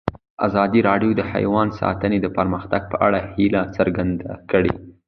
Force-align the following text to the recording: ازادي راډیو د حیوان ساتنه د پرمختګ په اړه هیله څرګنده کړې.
ازادي 0.47 0.79
راډیو 0.89 1.11
د 1.15 1.21
حیوان 1.33 1.67
ساتنه 1.79 2.17
د 2.21 2.27
پرمختګ 2.37 2.81
په 2.91 2.97
اړه 3.07 3.19
هیله 3.33 3.61
څرګنده 3.75 4.29
کړې. 4.51 4.73